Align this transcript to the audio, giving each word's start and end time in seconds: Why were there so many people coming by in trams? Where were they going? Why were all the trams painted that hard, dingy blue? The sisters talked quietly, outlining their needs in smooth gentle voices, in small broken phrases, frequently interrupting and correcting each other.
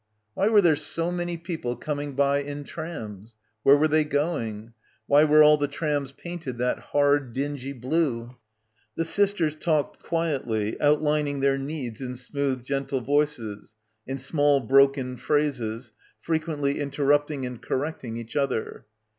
Why 0.33 0.47
were 0.47 0.61
there 0.63 0.75
so 0.75 1.11
many 1.11 1.37
people 1.37 1.75
coming 1.75 2.13
by 2.15 2.39
in 2.39 2.63
trams? 2.63 3.35
Where 3.61 3.77
were 3.77 3.87
they 3.87 4.03
going? 4.03 4.73
Why 5.05 5.23
were 5.25 5.43
all 5.43 5.57
the 5.57 5.67
trams 5.67 6.11
painted 6.11 6.57
that 6.57 6.79
hard, 6.79 7.33
dingy 7.33 7.71
blue? 7.71 8.35
The 8.95 9.05
sisters 9.05 9.55
talked 9.55 9.99
quietly, 9.99 10.81
outlining 10.81 11.41
their 11.41 11.59
needs 11.59 12.01
in 12.01 12.15
smooth 12.15 12.65
gentle 12.65 13.01
voices, 13.01 13.75
in 14.07 14.17
small 14.17 14.59
broken 14.59 15.17
phrases, 15.17 15.91
frequently 16.19 16.79
interrupting 16.79 17.45
and 17.45 17.61
correcting 17.61 18.17
each 18.17 18.35
other. 18.35 18.85